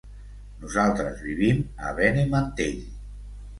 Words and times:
Nosaltres 0.63 1.21
vivim 1.27 1.61
a 1.91 1.95
Benimantell. 2.01 2.83